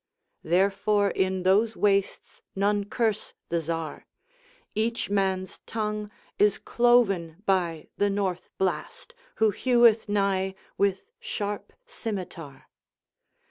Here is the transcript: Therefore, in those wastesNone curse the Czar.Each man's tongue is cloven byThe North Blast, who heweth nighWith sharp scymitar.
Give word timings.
Therefore, 0.41 1.11
in 1.11 1.43
those 1.43 1.75
wastesNone 1.75 2.89
curse 2.89 3.35
the 3.49 3.61
Czar.Each 3.61 5.11
man's 5.11 5.59
tongue 5.67 6.09
is 6.39 6.57
cloven 6.57 7.43
byThe 7.47 8.11
North 8.11 8.49
Blast, 8.57 9.13
who 9.35 9.51
heweth 9.51 10.07
nighWith 10.07 11.03
sharp 11.19 11.73
scymitar. 11.87 12.63